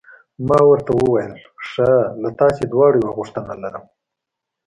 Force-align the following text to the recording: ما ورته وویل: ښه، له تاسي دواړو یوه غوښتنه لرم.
ما 0.47 0.59
ورته 0.71 0.91
وویل: 0.95 1.33
ښه، 1.67 1.91
له 2.21 2.29
تاسي 2.39 2.63
دواړو 2.71 2.97
یوه 3.01 3.15
غوښتنه 3.17 3.53
لرم. 3.63 3.85